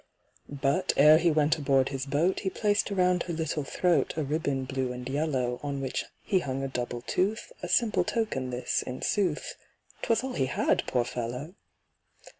[0.63, 4.65] But ere he went aboard his boat, He placed around her little throat A ribbon,
[4.65, 9.03] blue and yellow, On which he hung a double tooth— A simple token this, in
[9.03, 9.53] sooth—
[10.01, 11.53] 'Twas all he had, poor fellow!